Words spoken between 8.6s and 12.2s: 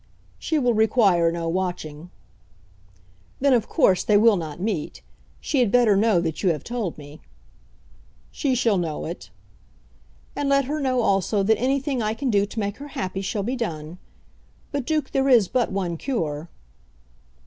know it." "And let her know also that anything I